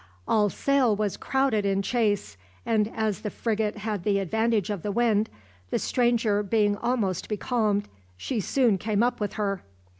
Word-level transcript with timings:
All 0.27 0.49
sail 0.49 0.95
was 0.95 1.15
crowded 1.15 1.63
in 1.63 1.83
chase, 1.83 2.35
and 2.65 2.91
as 2.95 3.21
the 3.21 3.29
frigate 3.29 3.77
had 3.77 4.03
the 4.03 4.17
advantage 4.17 4.71
of 4.71 4.81
the 4.81 4.91
wind, 4.91 5.29
the 5.69 5.77
stranger 5.77 6.41
being 6.41 6.75
almost 6.75 7.29
becalmed, 7.29 7.87
she 8.17 8.39
soon 8.39 8.79
came 8.79 9.03
up 9.03 9.19
with 9.19 9.33
her. 9.33 9.61